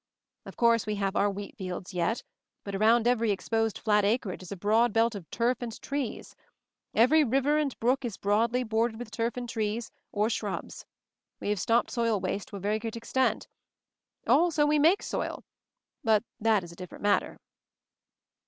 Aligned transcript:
Of 0.47 0.57
course 0.57 0.87
we 0.87 0.95
have 0.95 1.15
our 1.15 1.29
wheat 1.29 1.55
fields 1.55 1.93
yet, 1.93 2.23
but 2.63 2.73
around 2.73 3.05
every 3.07 3.29
exposed 3.29 3.77
flat 3.77 4.03
acreage 4.03 4.41
is 4.41 4.51
a 4.51 4.57
broad 4.57 4.93
belt 4.93 5.13
of 5.13 5.29
turf 5.29 5.61
and 5.61 5.79
trees; 5.79 6.35
every 6.95 7.23
river 7.23 7.59
and 7.59 7.79
brook 7.79 8.03
is 8.03 8.17
broadly 8.17 8.63
bordered 8.63 8.97
with 8.97 9.11
turf 9.11 9.37
and 9.37 9.47
trees, 9.47 9.91
or 10.11 10.27
shrubs. 10.27 10.87
We 11.39 11.49
have 11.49 11.59
stopped 11.61 11.91
soil 11.91 12.19
waste 12.19 12.47
to 12.47 12.55
a 12.55 12.59
very 12.59 12.79
great 12.79 12.95
extent. 12.95 13.47
Also 14.25 14.65
we 14.65 14.79
make 14.79 15.03
soil— 15.03 15.43
but 16.03 16.23
that 16.39 16.63
is 16.63 16.71
a 16.71 16.75
different 16.75 17.03
matter." 17.03 17.37